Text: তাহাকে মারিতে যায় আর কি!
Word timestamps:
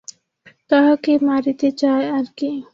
তাহাকে 0.71 1.11
মারিতে 1.27 1.67
যায় 1.81 2.05
আর 2.17 2.25
কি! 2.37 2.51